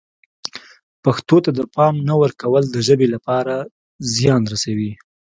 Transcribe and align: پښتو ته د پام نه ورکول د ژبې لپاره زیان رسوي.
پښتو 1.03 1.37
ته 1.45 1.51
د 1.59 1.61
پام 1.75 1.95
نه 2.09 2.15
ورکول 2.21 2.63
د 2.69 2.77
ژبې 2.87 3.07
لپاره 3.15 3.55
زیان 4.15 4.41
رسوي. 4.53 4.91